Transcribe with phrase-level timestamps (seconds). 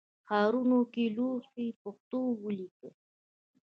[0.27, 2.91] ښارونو کې لوحې پښتو ولیکئ